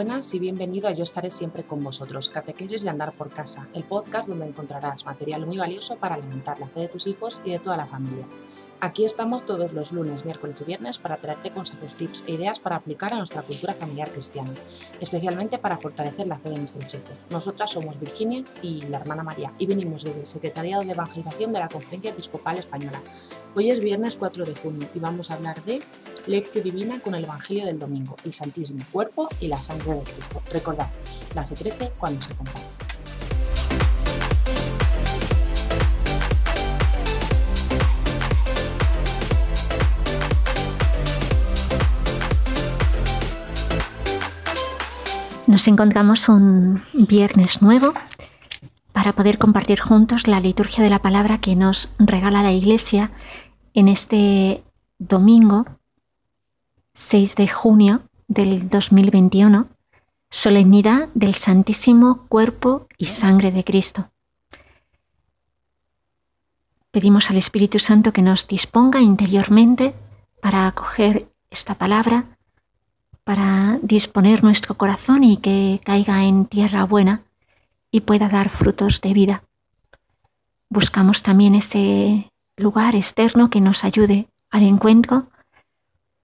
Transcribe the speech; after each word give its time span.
buenas 0.00 0.32
y 0.32 0.38
bienvenido 0.38 0.88
a 0.88 0.92
Yo 0.92 1.02
estaré 1.02 1.28
siempre 1.28 1.62
con 1.62 1.84
vosotros, 1.84 2.30
Catequesis 2.30 2.80
de 2.80 2.88
Andar 2.88 3.12
por 3.12 3.28
Casa, 3.28 3.68
el 3.74 3.84
podcast 3.84 4.30
donde 4.30 4.46
encontrarás 4.46 5.04
material 5.04 5.44
muy 5.44 5.58
valioso 5.58 5.98
para 5.98 6.14
alimentar 6.14 6.58
la 6.58 6.68
fe 6.68 6.80
de 6.80 6.88
tus 6.88 7.06
hijos 7.06 7.42
y 7.44 7.50
de 7.50 7.58
toda 7.58 7.76
la 7.76 7.84
familia. 7.84 8.24
Aquí 8.80 9.04
estamos 9.04 9.44
todos 9.44 9.74
los 9.74 9.92
lunes, 9.92 10.24
miércoles 10.24 10.58
y 10.62 10.64
viernes 10.64 10.98
para 10.98 11.18
traerte 11.18 11.50
consejos, 11.50 11.96
tips 11.96 12.24
e 12.26 12.32
ideas 12.32 12.60
para 12.60 12.76
aplicar 12.76 13.12
a 13.12 13.18
nuestra 13.18 13.42
cultura 13.42 13.74
familiar 13.74 14.10
cristiana, 14.10 14.54
especialmente 15.02 15.58
para 15.58 15.76
fortalecer 15.76 16.26
la 16.26 16.38
fe 16.38 16.48
de 16.48 16.60
nuestros 16.60 16.94
hijos. 16.94 17.26
Nosotras 17.28 17.70
somos 17.70 18.00
Virginia 18.00 18.42
y 18.62 18.80
la 18.88 19.00
hermana 19.00 19.22
María 19.22 19.52
y 19.58 19.66
venimos 19.66 20.04
desde 20.04 20.20
el 20.20 20.26
Secretariado 20.26 20.82
de 20.82 20.92
Evangelización 20.92 21.52
de 21.52 21.58
la 21.58 21.68
Conferencia 21.68 22.12
Episcopal 22.12 22.56
Española. 22.56 23.02
Hoy 23.54 23.70
es 23.70 23.80
viernes 23.80 24.16
4 24.16 24.46
de 24.46 24.54
junio 24.54 24.88
y 24.94 24.98
vamos 24.98 25.30
a 25.30 25.34
hablar 25.34 25.62
de 25.64 25.82
Lectio 26.26 26.62
Divina 26.62 27.00
con 27.00 27.14
el 27.14 27.24
Evangelio 27.24 27.66
del 27.66 27.78
Domingo, 27.78 28.16
el 28.24 28.34
Santísimo 28.34 28.84
Cuerpo 28.92 29.28
y 29.40 29.48
la 29.48 29.60
Sangre 29.60 29.94
de 29.94 30.02
Cristo. 30.02 30.42
Recordad, 30.52 30.88
la 31.34 31.44
fe 31.44 31.54
crece 31.54 31.90
cuando 31.98 32.22
se 32.22 32.34
comparte. 32.34 32.60
Nos 45.46 45.66
encontramos 45.66 46.28
un 46.28 46.80
viernes 47.08 47.60
nuevo 47.60 47.92
para 48.92 49.12
poder 49.12 49.38
compartir 49.38 49.80
juntos 49.80 50.28
la 50.28 50.38
liturgia 50.38 50.84
de 50.84 50.90
la 50.90 51.00
palabra 51.00 51.38
que 51.38 51.56
nos 51.56 51.88
regala 51.98 52.44
la 52.44 52.52
Iglesia 52.52 53.10
en 53.74 53.88
este 53.88 54.62
domingo 54.98 55.64
6 57.00 57.34
de 57.36 57.48
junio 57.48 58.02
del 58.28 58.68
2021, 58.68 59.68
solemnidad 60.28 61.08
del 61.14 61.32
Santísimo 61.32 62.26
Cuerpo 62.28 62.88
y 62.98 63.06
Sangre 63.06 63.50
de 63.50 63.64
Cristo. 63.64 64.10
Pedimos 66.90 67.30
al 67.30 67.38
Espíritu 67.38 67.78
Santo 67.78 68.12
que 68.12 68.20
nos 68.20 68.46
disponga 68.46 69.00
interiormente 69.00 69.94
para 70.42 70.66
acoger 70.66 71.32
esta 71.48 71.74
palabra, 71.74 72.36
para 73.24 73.78
disponer 73.80 74.44
nuestro 74.44 74.76
corazón 74.76 75.24
y 75.24 75.38
que 75.38 75.80
caiga 75.82 76.24
en 76.24 76.44
tierra 76.44 76.84
buena 76.84 77.22
y 77.90 78.02
pueda 78.02 78.28
dar 78.28 78.50
frutos 78.50 79.00
de 79.00 79.14
vida. 79.14 79.42
Buscamos 80.68 81.22
también 81.22 81.54
ese 81.54 82.30
lugar 82.58 82.94
externo 82.94 83.48
que 83.48 83.62
nos 83.62 83.84
ayude 83.84 84.28
al 84.50 84.64
encuentro 84.64 85.29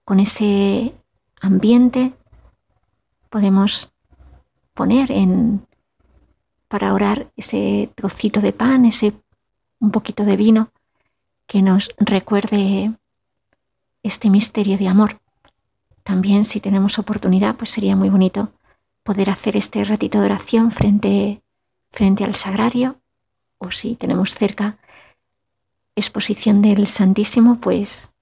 con 0.06 0.20
ese 0.20 0.96
ambiente 1.40 2.14
podemos 3.28 3.92
poner 4.72 5.10
en 5.10 5.66
para 6.68 6.94
orar 6.94 7.32
ese 7.36 7.90
trocito 7.94 8.40
de 8.40 8.52
pan, 8.52 8.84
ese 8.84 9.14
un 9.80 9.90
poquito 9.90 10.24
de 10.24 10.36
vino 10.36 10.70
que 11.46 11.60
nos 11.60 11.90
recuerde 11.98 12.92
este 14.04 14.30
misterio 14.30 14.78
de 14.78 14.88
amor. 14.88 15.20
También 16.04 16.44
si 16.44 16.60
tenemos 16.60 17.00
oportunidad, 17.00 17.56
pues 17.56 17.70
sería 17.70 17.96
muy 17.96 18.08
bonito 18.08 18.52
poder 19.02 19.28
hacer 19.28 19.56
este 19.56 19.84
ratito 19.84 20.20
de 20.20 20.26
oración 20.26 20.70
frente, 20.70 21.42
frente 21.90 22.22
al 22.22 22.36
sagrario 22.36 23.00
o 23.58 23.72
si 23.72 23.96
tenemos 23.96 24.34
cerca 24.34 24.78
exposición 25.96 26.62
del 26.62 26.86
Santísimo, 26.86 27.60
pues 27.60 28.15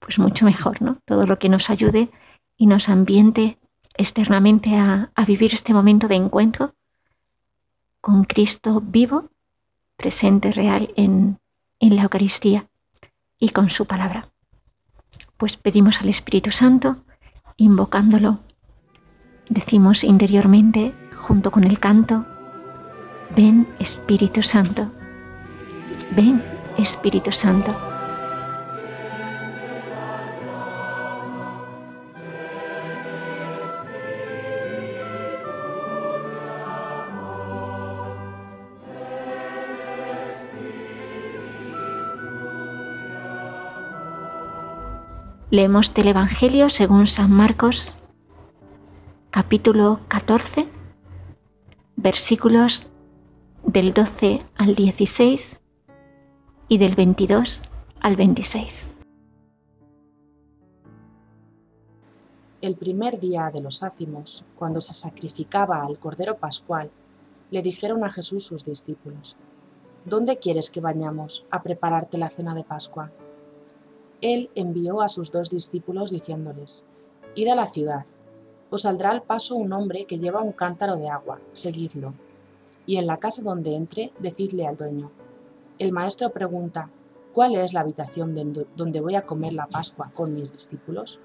pues 0.00 0.18
mucho 0.18 0.44
mejor, 0.44 0.82
¿no? 0.82 0.98
Todo 1.04 1.26
lo 1.26 1.38
que 1.38 1.48
nos 1.48 1.70
ayude 1.70 2.10
y 2.56 2.66
nos 2.66 2.88
ambiente 2.88 3.58
externamente 3.96 4.76
a, 4.76 5.12
vivir 5.26 5.54
este 5.54 5.72
momento 5.72 6.08
de 6.08 6.16
encuentro 6.16 6.74
con 8.00 8.24
Cristo 8.24 8.80
vivo, 8.80 9.30
presente, 9.96 10.52
real 10.52 10.92
en, 10.96 11.38
en 11.78 11.96
la 11.96 12.02
Eucaristía 12.02 12.66
y 13.38 13.50
con 13.50 13.68
su 13.68 13.86
palabra. 13.86 14.30
Pues 15.36 15.56
pedimos 15.56 16.00
al 16.00 16.08
Espíritu 16.08 16.50
Santo, 16.50 17.04
invocándolo, 17.56 18.40
decimos 19.50 20.02
interiormente, 20.02 20.94
junto 21.14 21.50
con 21.50 21.64
el 21.64 21.78
canto, 21.78 22.24
ven 23.36 23.68
Espíritu 23.78 24.42
Santo, 24.42 24.90
ven 26.16 26.42
Espíritu 26.78 27.32
Santo. 27.32 27.89
Leemos 45.52 45.92
del 45.94 46.06
Evangelio 46.06 46.70
según 46.70 47.08
San 47.08 47.32
Marcos, 47.32 47.96
capítulo 49.32 49.98
14, 50.06 50.68
versículos 51.96 52.86
del 53.66 53.92
12 53.92 54.44
al 54.56 54.76
16 54.76 55.60
y 56.68 56.78
del 56.78 56.94
22 56.94 57.62
al 57.98 58.14
26. 58.14 58.92
El 62.60 62.76
primer 62.76 63.18
día 63.18 63.50
de 63.52 63.60
los 63.60 63.82
ácimos, 63.82 64.44
cuando 64.56 64.80
se 64.80 64.94
sacrificaba 64.94 65.82
al 65.82 65.98
Cordero 65.98 66.36
Pascual, 66.36 66.92
le 67.50 67.60
dijeron 67.60 68.04
a 68.04 68.12
Jesús 68.12 68.44
sus 68.44 68.64
discípulos, 68.64 69.34
¿Dónde 70.04 70.38
quieres 70.38 70.70
que 70.70 70.80
vayamos 70.80 71.44
a 71.50 71.60
prepararte 71.64 72.18
la 72.18 72.30
cena 72.30 72.54
de 72.54 72.62
Pascua? 72.62 73.10
Él 74.20 74.50
envió 74.54 75.00
a 75.00 75.08
sus 75.08 75.30
dos 75.30 75.50
discípulos 75.50 76.10
diciéndoles, 76.10 76.84
Id 77.34 77.48
a 77.48 77.54
la 77.54 77.66
ciudad, 77.66 78.04
os 78.70 78.82
saldrá 78.82 79.10
al 79.10 79.22
paso 79.22 79.56
un 79.56 79.72
hombre 79.72 80.04
que 80.04 80.18
lleva 80.18 80.42
un 80.42 80.52
cántaro 80.52 80.96
de 80.96 81.08
agua, 81.08 81.38
seguidlo. 81.52 82.12
Y 82.86 82.96
en 82.96 83.06
la 83.06 83.16
casa 83.16 83.42
donde 83.42 83.74
entre, 83.74 84.12
decidle 84.18 84.66
al 84.66 84.76
dueño. 84.76 85.10
El 85.78 85.92
maestro 85.92 86.30
pregunta, 86.30 86.90
¿cuál 87.32 87.56
es 87.56 87.72
la 87.72 87.80
habitación 87.80 88.34
donde 88.76 89.00
voy 89.00 89.14
a 89.14 89.22
comer 89.22 89.54
la 89.54 89.66
Pascua 89.66 90.10
con 90.14 90.34
mis 90.34 90.52
discípulos? 90.52 91.18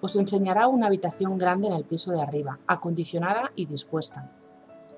Os 0.00 0.16
enseñará 0.16 0.68
una 0.68 0.86
habitación 0.86 1.38
grande 1.38 1.68
en 1.68 1.74
el 1.74 1.84
piso 1.84 2.12
de 2.12 2.20
arriba, 2.20 2.58
acondicionada 2.66 3.52
y 3.56 3.66
dispuesta. 3.66 4.30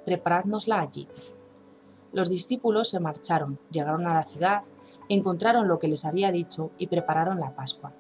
Preparádnosla 0.04 0.80
allí. 0.80 1.08
Los 2.12 2.28
discípulos 2.28 2.90
se 2.90 3.00
marcharon, 3.00 3.58
llegaron 3.70 4.06
a 4.06 4.14
la 4.14 4.24
ciudad 4.24 4.62
encontraron 5.08 5.68
lo 5.68 5.78
que 5.78 5.88
les 5.88 6.04
había 6.04 6.30
dicho 6.30 6.70
y 6.78 6.86
prepararon 6.86 7.40
la 7.40 7.50
Pascua. 7.50 7.92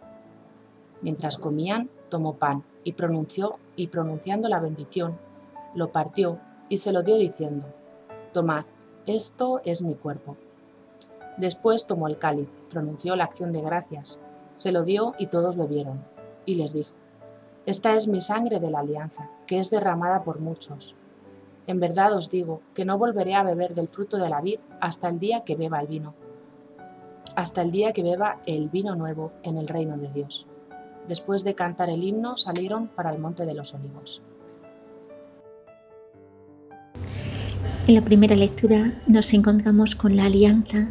Mientras 1.00 1.38
comían, 1.38 1.88
tomó 2.08 2.34
pan 2.34 2.62
y 2.84 2.92
pronunció 2.92 3.56
y 3.76 3.86
pronunciando 3.86 4.48
la 4.48 4.60
bendición, 4.60 5.16
lo 5.74 5.88
partió 5.88 6.38
y 6.68 6.78
se 6.78 6.92
lo 6.92 7.02
dio 7.02 7.16
diciendo, 7.16 7.66
Tomad, 8.32 8.64
esto 9.06 9.60
es 9.64 9.82
mi 9.82 9.94
cuerpo. 9.94 10.36
Después 11.36 11.86
tomó 11.86 12.08
el 12.08 12.18
cáliz, 12.18 12.48
pronunció 12.70 13.16
la 13.16 13.24
acción 13.24 13.52
de 13.52 13.62
gracias, 13.62 14.18
se 14.56 14.72
lo 14.72 14.82
dio 14.82 15.14
y 15.18 15.28
todos 15.28 15.56
bebieron, 15.56 16.02
y 16.44 16.56
les 16.56 16.72
dijo, 16.72 16.92
Esta 17.64 17.94
es 17.94 18.08
mi 18.08 18.20
sangre 18.20 18.60
de 18.60 18.70
la 18.70 18.80
alianza, 18.80 19.30
que 19.46 19.60
es 19.60 19.70
derramada 19.70 20.24
por 20.24 20.40
muchos. 20.40 20.94
En 21.66 21.80
verdad 21.80 22.14
os 22.14 22.28
digo 22.28 22.60
que 22.74 22.84
no 22.84 22.98
volveré 22.98 23.34
a 23.34 23.42
beber 23.42 23.74
del 23.74 23.88
fruto 23.88 24.16
de 24.16 24.28
la 24.28 24.40
vid 24.40 24.58
hasta 24.80 25.08
el 25.08 25.20
día 25.20 25.44
que 25.44 25.54
beba 25.54 25.80
el 25.80 25.86
vino 25.86 26.14
hasta 27.38 27.62
el 27.62 27.70
día 27.70 27.92
que 27.92 28.02
beba 28.02 28.42
el 28.46 28.68
vino 28.68 28.96
nuevo 28.96 29.30
en 29.44 29.58
el 29.58 29.68
reino 29.68 29.96
de 29.96 30.10
Dios. 30.12 30.48
Después 31.06 31.44
de 31.44 31.54
cantar 31.54 31.88
el 31.88 32.02
himno 32.02 32.36
salieron 32.36 32.88
para 32.88 33.12
el 33.12 33.20
monte 33.20 33.46
de 33.46 33.54
los 33.54 33.74
olivos. 33.74 34.22
En 37.86 37.94
la 37.94 38.02
primera 38.02 38.34
lectura 38.34 39.00
nos 39.06 39.32
encontramos 39.34 39.94
con 39.94 40.16
la 40.16 40.24
alianza 40.24 40.88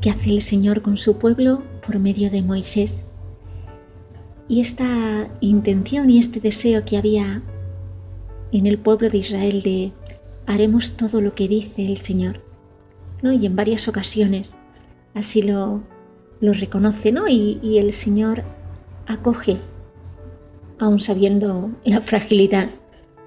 que 0.00 0.08
hace 0.08 0.30
el 0.30 0.40
Señor 0.40 0.80
con 0.80 0.96
su 0.96 1.18
pueblo 1.18 1.62
por 1.86 1.98
medio 1.98 2.30
de 2.30 2.40
Moisés. 2.40 3.04
Y 4.48 4.62
esta 4.62 5.28
intención 5.40 6.08
y 6.08 6.18
este 6.18 6.40
deseo 6.40 6.86
que 6.86 6.96
había 6.96 7.42
en 8.50 8.66
el 8.66 8.78
pueblo 8.78 9.10
de 9.10 9.18
Israel 9.18 9.60
de 9.60 9.92
haremos 10.46 10.96
todo 10.96 11.20
lo 11.20 11.34
que 11.34 11.48
dice 11.48 11.84
el 11.84 11.98
Señor. 11.98 12.40
¿no? 13.20 13.30
Y 13.30 13.44
en 13.44 13.56
varias 13.56 13.88
ocasiones 13.88 14.56
así 15.14 15.42
lo, 15.42 15.82
lo 16.40 16.52
reconoce, 16.52 17.12
¿no? 17.12 17.28
Y, 17.28 17.78
el 17.78 17.92
Señor 17.92 18.42
acoge, 19.06 19.58
aún 20.78 20.98
sabiendo 20.98 21.70
la 21.84 22.00
fragilidad 22.00 22.70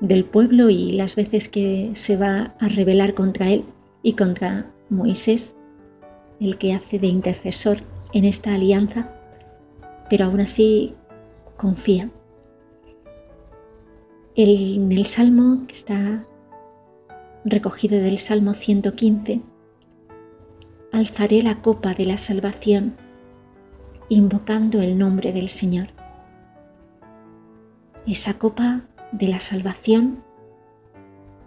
del 0.02 0.26
pueblo 0.26 0.70
y 0.70 0.92
las 0.92 1.16
veces 1.16 1.48
que 1.48 1.92
se 1.94 2.18
va 2.18 2.56
a 2.60 2.68
rebelar 2.68 3.14
contra 3.14 3.50
él 3.50 3.64
y 4.04 4.14
contra 4.14 4.70
Moisés, 4.90 5.56
el 6.40 6.58
que 6.58 6.74
hace 6.74 7.00
de 7.00 7.08
intercesor 7.08 7.78
en 8.14 8.26
esta 8.26 8.54
alianza, 8.54 9.14
pero 10.10 10.26
aún 10.26 10.42
así 10.42 10.94
confía. 11.58 12.10
en 14.36 14.92
el 14.92 15.06
Salmo 15.06 15.66
que 15.66 15.74
está 15.74 16.28
recogido 17.46 17.98
del 18.02 18.18
Salmo 18.18 18.54
115, 18.54 19.42
alzaré 20.96 21.42
la 21.42 21.62
copa 21.62 21.94
de 21.94 22.06
la 22.06 22.18
salvación 22.18 22.96
invocando 24.08 24.82
el 24.82 24.98
nombre 24.98 25.34
del 25.34 25.50
Señor. 25.50 25.88
Esa 28.08 28.36
copa 28.36 28.84
de 29.12 29.28
la 29.28 29.42
salvación 29.42 30.24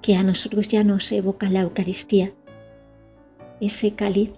que 0.03 0.17
a 0.17 0.23
nosotros 0.23 0.69
ya 0.69 0.85
nos 0.85 1.11
evoca 1.13 1.49
la 1.49 1.61
Eucaristía, 1.61 2.33
ese 3.61 3.95
cáliz 3.95 4.33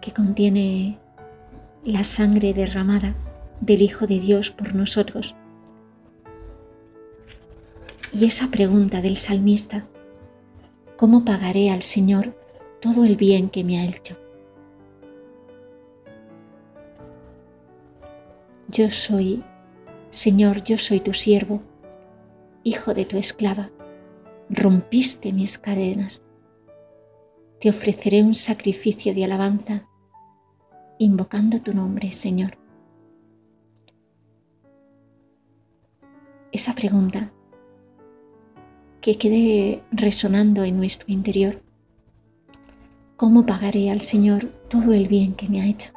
que 0.00 0.12
contiene 0.12 0.98
la 1.82 2.04
sangre 2.04 2.54
derramada 2.54 3.14
del 3.60 3.82
Hijo 3.82 4.06
de 4.06 4.20
Dios 4.20 4.52
por 4.52 4.76
nosotros. 4.76 5.34
Y 8.12 8.26
esa 8.26 8.48
pregunta 8.48 9.00
del 9.00 9.16
salmista, 9.16 9.86
¿cómo 10.96 11.24
pagaré 11.24 11.70
al 11.70 11.82
Señor 11.82 12.43
todo 12.84 13.06
el 13.06 13.16
bien 13.16 13.48
que 13.48 13.64
me 13.64 13.80
ha 13.80 13.86
hecho? 13.86 14.14
Yo 18.68 18.90
soy, 18.90 19.42
Señor, 20.10 20.62
yo 20.64 20.76
soy 20.76 21.00
tu 21.00 21.14
siervo, 21.14 21.62
hijo 22.62 22.92
de 22.92 23.06
tu 23.06 23.16
esclava, 23.16 23.70
rompiste 24.50 25.32
mis 25.32 25.56
cadenas. 25.56 26.22
Te 27.58 27.70
ofreceré 27.70 28.22
un 28.22 28.34
sacrificio 28.34 29.14
de 29.14 29.24
alabanza 29.24 29.88
invocando 30.98 31.62
tu 31.62 31.72
nombre, 31.72 32.10
Señor. 32.10 32.58
Esa 36.52 36.74
pregunta 36.74 37.32
que 39.00 39.16
quede 39.16 39.82
resonando 39.90 40.64
en 40.64 40.76
nuestro 40.76 41.10
interior. 41.10 41.63
¿Cómo 43.24 43.46
pagaré 43.46 43.90
al 43.90 44.02
Señor 44.02 44.48
todo 44.68 44.92
el 44.92 45.08
bien 45.08 45.32
que 45.32 45.48
me 45.48 45.62
ha 45.62 45.66
hecho? 45.66 45.92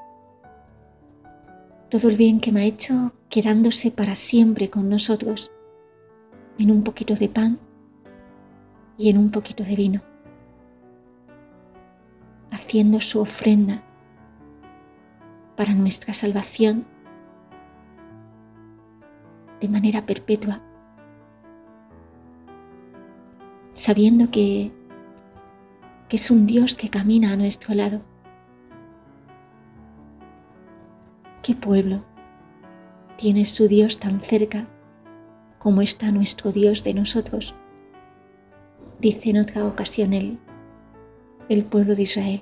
Todo 1.89 2.07
el 2.07 2.15
bien 2.15 2.39
que 2.39 2.53
me 2.53 2.61
ha 2.61 2.63
hecho 2.63 3.11
quedándose 3.27 3.91
para 3.91 4.15
siempre 4.15 4.69
con 4.69 4.87
nosotros 4.87 5.51
en 6.57 6.71
un 6.71 6.83
poquito 6.83 7.15
de 7.15 7.27
pan 7.27 7.59
y 8.97 9.09
en 9.09 9.17
un 9.17 9.29
poquito 9.29 9.65
de 9.65 9.75
vino, 9.75 10.01
haciendo 12.49 13.01
su 13.01 13.19
ofrenda 13.19 13.83
para 15.57 15.73
nuestra 15.73 16.13
salvación 16.13 16.85
de 19.59 19.67
manera 19.67 20.05
perpetua, 20.05 20.61
sabiendo 23.73 24.31
que, 24.31 24.71
que 26.09 26.15
es 26.15 26.31
un 26.31 26.45
Dios 26.45 26.75
que 26.75 26.89
camina 26.89 27.33
a 27.33 27.37
nuestro 27.37 27.73
lado. 27.73 28.01
¿Qué 31.43 31.53
pueblo 31.53 32.03
tiene 33.17 33.45
su 33.45 33.67
Dios 33.67 33.99
tan 33.99 34.19
cerca 34.19 34.67
como 35.59 35.81
está 35.81 36.11
nuestro 36.11 36.51
Dios 36.51 36.83
de 36.83 36.93
nosotros? 36.93 37.55
Dice 38.99 39.29
en 39.29 39.37
otra 39.37 39.65
ocasión 39.65 40.13
el, 40.13 40.39
el 41.49 41.63
pueblo 41.63 41.95
de 41.95 42.03
Israel. 42.03 42.41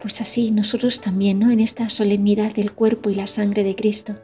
Pues 0.00 0.20
así 0.20 0.50
nosotros 0.50 1.00
también, 1.00 1.38
¿no? 1.38 1.50
En 1.50 1.60
esta 1.60 1.88
solemnidad 1.88 2.54
del 2.54 2.72
cuerpo 2.72 3.10
y 3.10 3.14
la 3.14 3.26
sangre 3.26 3.64
de 3.64 3.74
Cristo. 3.74 4.14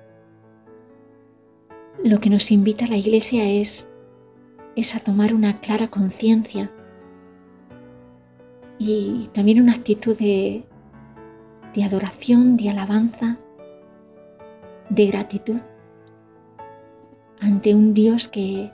Lo 2.04 2.20
que 2.20 2.30
nos 2.30 2.50
invita 2.50 2.86
la 2.86 2.96
Iglesia 2.96 3.48
es, 3.48 3.87
es 4.78 4.94
a 4.94 5.00
tomar 5.00 5.34
una 5.34 5.58
clara 5.58 5.88
conciencia 5.88 6.70
y 8.78 9.28
también 9.32 9.60
una 9.60 9.72
actitud 9.72 10.16
de, 10.16 10.64
adoración, 11.84 12.56
de 12.56 12.70
alabanza, 12.70 13.38
de 14.88 15.06
gratitud 15.06 15.60
ante 17.40 17.74
un 17.74 17.92
Dios 17.92 18.28
que, 18.28 18.70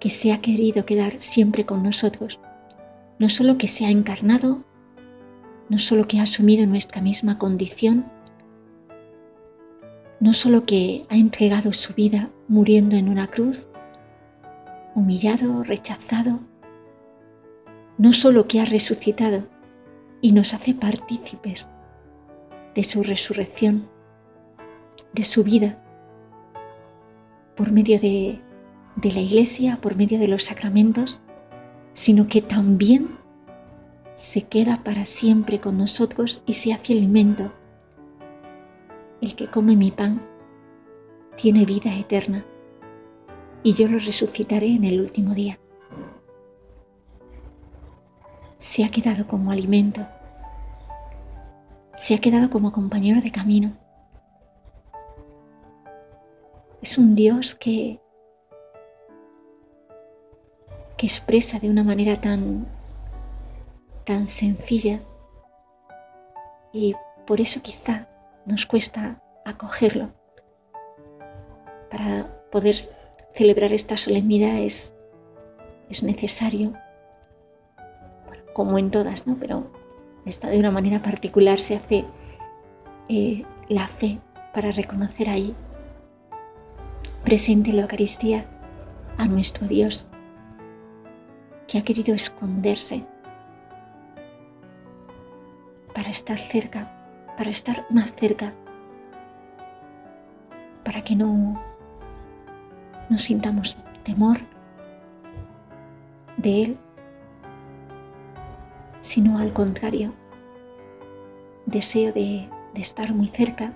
que 0.00 0.10
se 0.10 0.34
ha 0.34 0.42
querido 0.42 0.84
quedar 0.84 1.12
siempre 1.12 1.64
con 1.64 1.82
nosotros. 1.82 2.38
No 3.18 3.30
solo 3.30 3.56
que 3.56 3.68
se 3.68 3.86
ha 3.86 3.90
encarnado, 3.90 4.64
no 5.70 5.78
solo 5.78 6.06
que 6.06 6.20
ha 6.20 6.24
asumido 6.24 6.66
nuestra 6.66 7.00
misma 7.00 7.38
condición, 7.38 8.04
no 10.20 10.34
solo 10.34 10.66
que 10.66 11.06
ha 11.08 11.16
entregado 11.16 11.72
su 11.72 11.94
vida 11.94 12.30
muriendo 12.48 12.96
en 12.96 13.08
una 13.08 13.28
cruz, 13.28 13.68
humillado, 14.94 15.62
rechazado, 15.64 16.40
no 17.98 18.12
solo 18.12 18.46
que 18.46 18.60
ha 18.60 18.64
resucitado 18.64 19.44
y 20.20 20.32
nos 20.32 20.54
hace 20.54 20.74
partícipes 20.74 21.66
de 22.74 22.84
su 22.84 23.02
resurrección, 23.02 23.88
de 25.12 25.24
su 25.24 25.44
vida, 25.44 25.78
por 27.56 27.72
medio 27.72 27.98
de, 27.98 28.40
de 28.96 29.12
la 29.12 29.20
iglesia, 29.20 29.78
por 29.80 29.96
medio 29.96 30.18
de 30.18 30.28
los 30.28 30.44
sacramentos, 30.44 31.20
sino 31.92 32.28
que 32.28 32.40
también 32.40 33.18
se 34.14 34.42
queda 34.42 34.82
para 34.84 35.04
siempre 35.04 35.60
con 35.60 35.78
nosotros 35.78 36.42
y 36.46 36.54
se 36.54 36.72
hace 36.72 36.92
alimento. 36.92 37.52
El 39.20 39.34
que 39.34 39.48
come 39.48 39.76
mi 39.76 39.90
pan 39.90 40.22
tiene 41.36 41.64
vida 41.64 41.96
eterna 41.96 42.44
y 43.62 43.74
yo 43.74 43.88
lo 43.88 43.98
resucitaré 43.98 44.74
en 44.74 44.84
el 44.84 45.00
último 45.00 45.34
día. 45.34 45.58
Se 48.58 48.84
ha 48.84 48.88
quedado 48.88 49.26
como 49.26 49.50
alimento, 49.50 50.06
se 51.94 52.14
ha 52.14 52.18
quedado 52.18 52.50
como 52.50 52.72
compañero 52.72 53.20
de 53.20 53.32
camino. 53.32 53.72
Es 56.80 56.98
un 56.98 57.14
Dios 57.14 57.54
que, 57.54 58.00
que 60.96 61.06
expresa 61.06 61.58
de 61.58 61.70
una 61.70 61.84
manera 61.84 62.20
tan 62.20 62.66
tan 64.04 64.26
sencilla 64.26 65.00
y 66.72 66.94
por 67.26 67.40
eso 67.40 67.60
quizá 67.62 68.08
nos 68.46 68.66
cuesta 68.66 69.22
acogerlo. 69.44 70.10
Para 71.90 72.26
poder 72.50 72.76
celebrar 73.34 73.72
esta 73.72 73.96
solemnidad 73.96 74.58
es, 74.58 74.94
necesario, 76.02 76.72
como 78.54 78.78
en 78.78 78.90
todas, 78.90 79.26
¿no? 79.26 79.36
pero 79.38 79.70
esta 80.24 80.48
de 80.48 80.58
una 80.58 80.70
manera 80.70 81.02
particular 81.02 81.60
se 81.60 81.76
hace 81.76 82.04
eh, 83.08 83.44
la 83.68 83.88
fe 83.88 84.18
para 84.54 84.70
reconocer 84.70 85.28
ahí 85.28 85.54
presente 87.24 87.70
en 87.70 87.76
la 87.76 87.82
Eucaristía 87.82 88.46
a 89.18 89.26
nuestro 89.26 89.66
Dios 89.66 90.06
que 91.68 91.78
ha 91.78 91.84
querido 91.84 92.14
esconderse 92.14 93.04
para 95.94 96.10
estar 96.10 96.38
cerca, 96.38 96.90
para 97.36 97.50
estar 97.50 97.86
más 97.90 98.12
cerca, 98.14 98.52
para 100.84 101.02
que 101.04 101.16
no, 101.16 101.60
no 103.08 103.18
sintamos 103.18 103.76
temor 104.02 104.38
de 106.36 106.62
Él, 106.62 106.78
sino 109.00 109.38
al 109.38 109.52
contrario, 109.52 110.12
deseo 111.66 112.12
de, 112.12 112.48
de 112.74 112.80
estar 112.80 113.12
muy 113.14 113.28
cerca, 113.28 113.72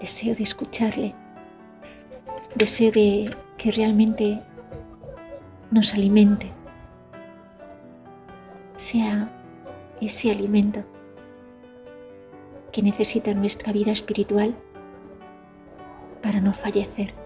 deseo 0.00 0.34
de 0.34 0.42
escucharle, 0.42 1.14
deseo 2.54 2.92
de 2.92 3.36
que 3.56 3.70
realmente 3.70 4.40
nos 5.70 5.94
alimente, 5.94 6.50
sea 8.76 9.30
ese 10.00 10.30
alimento 10.30 10.84
que 12.72 12.82
necesita 12.82 13.32
nuestra 13.34 13.72
vida 13.72 13.92
espiritual 13.92 14.54
para 16.22 16.40
no 16.40 16.52
fallecer. 16.52 17.23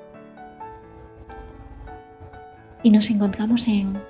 Y 2.82 2.90
nos 2.90 3.10
encontramos 3.10 3.68
en, 3.68 4.00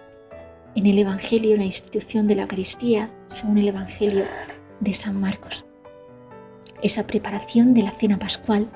en 0.75 0.87
el 0.87 0.99
Evangelio, 0.99 1.57
la 1.57 1.65
institución 1.65 2.27
de 2.27 2.35
la 2.35 2.43
Eucaristía, 2.43 3.11
según 3.27 3.59
el 3.59 3.69
Evangelio 3.69 4.25
de 4.81 4.93
San 4.93 5.21
Marcos. 5.21 5.65
Esa 6.83 7.07
preparación 7.07 7.75
de 7.75 7.83
la 7.83 7.91
cena 7.91 8.19
pascual, 8.19 8.69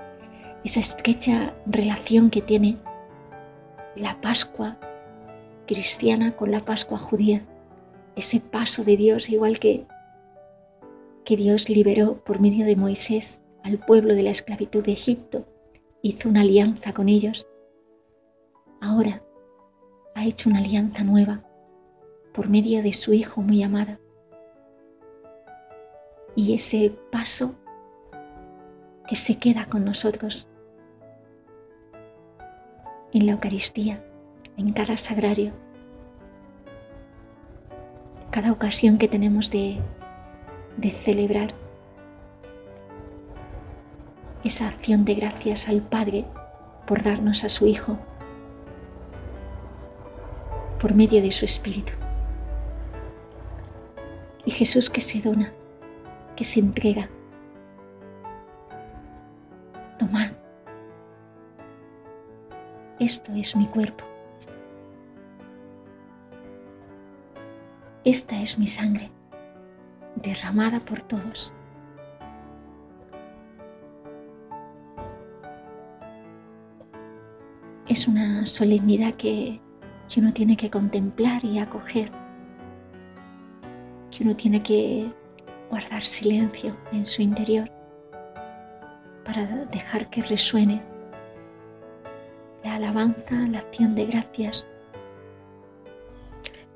esa 0.64 0.80
estrecha 0.80 1.54
relación 1.66 2.30
que 2.30 2.42
tiene 2.42 2.78
la 3.94 4.20
Pascua 4.20 4.78
cristiana 5.66 6.34
con 6.36 6.50
la 6.50 6.60
Pascua 6.60 6.98
judía, 6.98 7.42
ese 8.16 8.40
paso 8.40 8.84
de 8.84 8.96
Dios 8.96 9.30
igual 9.30 9.58
que 9.58 9.86
que 11.24 11.36
Dios 11.36 11.68
liberó 11.68 12.22
por 12.24 12.40
medio 12.40 12.66
de 12.66 12.76
Moisés 12.76 13.42
al 13.62 13.78
pueblo 13.78 14.14
de 14.14 14.22
la 14.22 14.30
esclavitud 14.30 14.84
de 14.84 14.92
Egipto 14.92 15.46
hizo 16.02 16.28
una 16.28 16.40
alianza 16.40 16.92
con 16.92 17.08
ellos, 17.08 17.46
ahora 18.80 19.22
ha 20.14 20.24
hecho 20.24 20.50
una 20.50 20.58
alianza 20.58 21.04
nueva 21.04 21.42
por 22.32 22.48
medio 22.48 22.82
de 22.82 22.92
su 22.92 23.12
Hijo 23.12 23.42
muy 23.42 23.62
amado. 23.62 23.98
Y 26.34 26.54
ese 26.54 26.94
paso 27.10 27.54
que 29.06 29.16
se 29.16 29.38
queda 29.38 29.66
con 29.66 29.84
nosotros 29.84 30.48
en 33.12 33.26
la 33.26 33.32
Eucaristía, 33.32 34.02
en 34.56 34.72
cada 34.72 34.96
sagrario, 34.96 35.52
cada 38.30 38.52
ocasión 38.52 38.96
que 38.96 39.08
tenemos 39.08 39.50
de, 39.50 39.78
de 40.78 40.90
celebrar 40.90 41.54
esa 44.42 44.68
acción 44.68 45.04
de 45.04 45.14
gracias 45.14 45.68
al 45.68 45.82
Padre 45.82 46.24
por 46.86 47.02
darnos 47.02 47.44
a 47.44 47.50
su 47.50 47.66
Hijo 47.66 47.98
por 50.82 50.94
medio 50.94 51.22
de 51.22 51.30
su 51.30 51.44
Espíritu. 51.44 51.92
Y 54.44 54.50
Jesús 54.50 54.90
que 54.90 55.00
se 55.00 55.20
dona, 55.20 55.52
que 56.34 56.42
se 56.42 56.58
entrega. 56.58 57.08
Tomad, 59.96 60.32
esto 62.98 63.32
es 63.32 63.54
mi 63.54 63.68
cuerpo. 63.68 64.04
Esta 68.02 68.42
es 68.42 68.58
mi 68.58 68.66
sangre, 68.66 69.08
derramada 70.16 70.80
por 70.80 71.00
todos. 71.02 71.54
Es 77.86 78.08
una 78.08 78.46
solemnidad 78.46 79.14
que 79.14 79.60
que 80.08 80.20
uno 80.20 80.32
tiene 80.32 80.56
que 80.56 80.70
contemplar 80.70 81.44
y 81.44 81.58
acoger, 81.58 82.10
que 84.10 84.24
uno 84.24 84.36
tiene 84.36 84.62
que 84.62 85.10
guardar 85.70 86.02
silencio 86.04 86.76
en 86.92 87.06
su 87.06 87.22
interior 87.22 87.70
para 89.24 89.46
dejar 89.66 90.10
que 90.10 90.22
resuene 90.22 90.82
la 92.62 92.74
alabanza, 92.76 93.34
la 93.34 93.58
acción 93.58 93.94
de 93.94 94.06
gracias, 94.06 94.66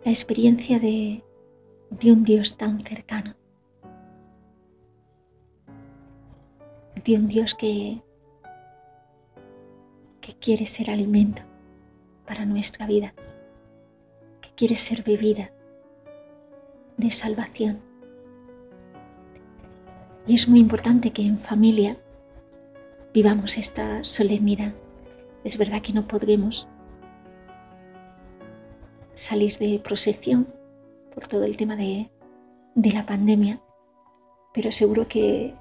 la 0.05 0.11
experiencia 0.11 0.79
de, 0.79 1.23
de 1.91 2.13
un 2.13 2.25
Dios 2.25 2.57
tan 2.57 2.81
cercano, 2.81 3.35
de 7.05 7.15
un 7.15 7.29
Dios 7.29 7.55
que, 7.55 8.03
que 10.21 10.35
quiere 10.35 10.65
ser 10.65 10.91
alimento 10.91 11.43
para 12.27 12.45
nuestra 12.45 12.87
vida 12.87 13.15
quiere 14.57 14.75
ser 14.75 15.03
bebida 15.03 15.51
de 16.97 17.11
salvación. 17.11 17.81
Y 20.27 20.35
es 20.35 20.49
muy 20.49 20.59
importante 20.59 21.13
que 21.13 21.23
en 21.23 21.39
familia 21.39 21.99
vivamos 23.13 23.59
esta 23.59 24.03
solemnidad. 24.03 24.73
Es 25.45 25.59
verdad 25.59 25.83
que 25.83 25.93
no 25.93 26.09
podremos 26.09 26.67
salir 29.13 29.57
de 29.59 29.79
procesión 29.79 30.49
por 31.15 31.27
todo 31.27 31.45
el 31.45 31.57
tema 31.57 31.77
de, 31.77 32.11
de 32.75 32.93
la 32.93 33.07
pandemia, 33.07 33.61
pero 34.53 34.73
seguro 34.73 35.07
que, 35.07 35.55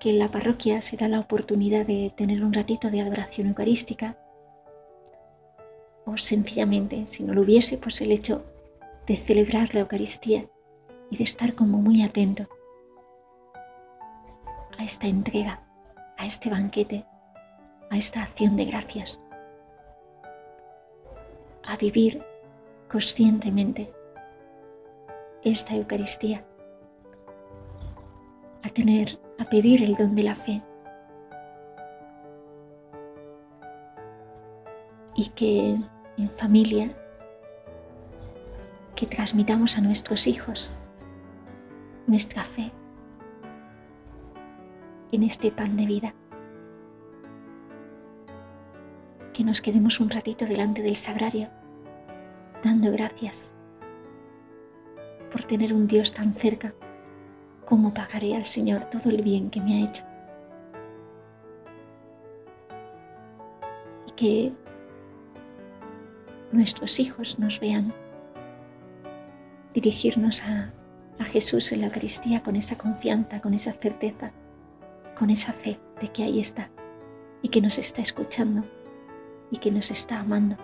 que 0.00 0.10
en 0.10 0.18
la 0.18 0.28
parroquia 0.28 0.80
se 0.80 0.96
da 0.96 1.06
la 1.06 1.20
oportunidad 1.20 1.86
de 1.86 2.12
tener 2.16 2.42
un 2.42 2.52
ratito 2.52 2.90
de 2.90 3.02
adoración 3.02 3.46
eucarística 3.46 4.16
o 6.04 6.16
sencillamente, 6.16 7.06
si 7.06 7.22
no 7.22 7.34
lo 7.34 7.42
hubiese, 7.42 7.78
pues 7.78 8.00
el 8.00 8.12
hecho 8.12 8.44
de 9.06 9.16
celebrar 9.16 9.74
la 9.74 9.80
Eucaristía 9.80 10.46
y 11.10 11.16
de 11.16 11.24
estar 11.24 11.54
como 11.54 11.78
muy 11.78 12.02
atento 12.02 12.48
a 14.78 14.84
esta 14.84 15.06
entrega, 15.06 15.62
a 16.16 16.26
este 16.26 16.50
banquete, 16.50 17.04
a 17.90 17.96
esta 17.96 18.22
acción 18.22 18.56
de 18.56 18.64
gracias, 18.66 19.20
a 21.64 21.76
vivir 21.76 22.22
conscientemente 22.88 23.92
esta 25.42 25.74
Eucaristía, 25.74 26.44
a 28.62 28.68
tener, 28.68 29.18
a 29.38 29.44
pedir 29.44 29.82
el 29.82 29.94
don 29.94 30.14
de 30.14 30.22
la 30.22 30.34
fe 30.34 30.62
y 35.20 35.28
que 35.28 35.78
en 36.16 36.30
familia 36.30 36.88
que 38.96 39.04
transmitamos 39.04 39.76
a 39.76 39.82
nuestros 39.82 40.26
hijos 40.26 40.70
nuestra 42.06 42.42
fe 42.42 42.72
en 45.12 45.22
este 45.22 45.52
pan 45.52 45.76
de 45.76 45.84
vida. 45.84 46.14
Que 49.34 49.44
nos 49.44 49.60
quedemos 49.60 50.00
un 50.00 50.08
ratito 50.08 50.46
delante 50.46 50.80
del 50.80 50.96
sagrario 50.96 51.50
dando 52.64 52.90
gracias 52.90 53.52
por 55.30 55.44
tener 55.44 55.74
un 55.74 55.86
Dios 55.86 56.14
tan 56.14 56.32
cerca. 56.32 56.72
¿Cómo 57.66 57.92
pagaré 57.92 58.36
al 58.36 58.46
Señor 58.46 58.84
todo 58.84 59.10
el 59.10 59.20
bien 59.20 59.50
que 59.50 59.60
me 59.60 59.74
ha 59.74 59.84
hecho? 59.84 60.02
Y 64.08 64.12
que 64.12 64.69
nuestros 66.52 66.98
hijos 66.98 67.38
nos 67.38 67.60
vean 67.60 67.94
dirigirnos 69.74 70.42
a, 70.42 70.72
Jesús 71.22 71.70
en 71.72 71.82
la 71.82 71.88
Eucaristía 71.88 72.42
con 72.42 72.56
esa 72.56 72.78
confianza, 72.78 73.42
con 73.42 73.52
esa 73.52 73.74
certeza, 73.74 74.32
con 75.18 75.28
esa 75.28 75.52
fe 75.52 75.78
de 76.00 76.08
que 76.08 76.22
ahí 76.22 76.40
está 76.40 76.70
y 77.42 77.50
que 77.50 77.60
nos 77.60 77.76
está 77.76 78.00
escuchando 78.00 78.64
y 79.50 79.58
que 79.58 79.70
nos 79.70 79.90
está 79.90 80.20
amando, 80.20 80.56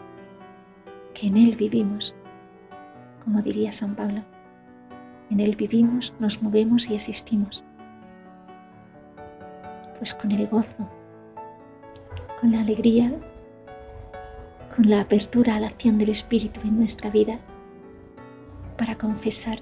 que 1.13 1.27
en 1.27 1.37
Él 1.37 1.57
vivimos, 1.57 2.15
como 3.23 3.43
diría 3.43 3.71
San 3.71 3.95
Pablo, 3.95 4.25
en 5.29 5.41
Él 5.41 5.57
vivimos, 5.57 6.15
nos 6.19 6.41
movemos 6.41 6.89
y 6.89 6.95
existimos. 6.95 7.63
Pues 9.99 10.15
con 10.15 10.31
el 10.31 10.47
gozo, 10.47 10.89
con 12.41 12.53
la 12.53 12.61
alegría 12.61 13.13
con 14.77 14.91
la 14.91 15.01
apertura 15.01 15.57
a 15.57 15.61
la 15.61 15.69
acción 15.69 15.97
del 15.97 16.11
Espíritu 16.11 16.61
en 16.63 16.77
nuestra 16.77 17.09
vida 17.09 17.41
para 18.77 18.99
confesar 18.99 19.61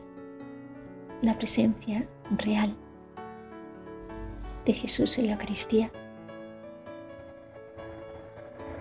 la 1.23 1.38
presencia 1.38 2.09
real 2.37 2.75
de 4.66 4.73
Jesús 4.73 5.16
en 5.18 5.28
la 5.28 5.33
Eucaristía. 5.35 5.92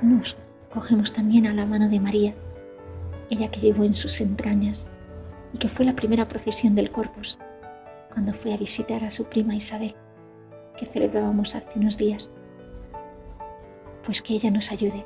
Nos 0.01 0.35
cogemos 0.73 1.13
también 1.13 1.45
a 1.45 1.53
la 1.53 1.67
mano 1.67 1.87
de 1.87 1.99
María, 1.99 2.33
ella 3.29 3.51
que 3.51 3.59
llevó 3.59 3.83
en 3.83 3.93
sus 3.93 4.19
entrañas 4.19 4.91
y 5.53 5.59
que 5.59 5.69
fue 5.69 5.85
la 5.85 5.95
primera 5.95 6.27
procesión 6.27 6.73
del 6.73 6.91
Corpus 6.91 7.37
cuando 8.11 8.33
fue 8.33 8.53
a 8.53 8.57
visitar 8.57 9.03
a 9.03 9.11
su 9.11 9.25
prima 9.25 9.55
Isabel, 9.55 9.95
que 10.77 10.87
celebrábamos 10.87 11.53
hace 11.53 11.77
unos 11.77 11.97
días. 11.97 12.31
Pues 14.03 14.21
que 14.21 14.33
ella 14.33 14.49
nos 14.49 14.71
ayude 14.71 15.05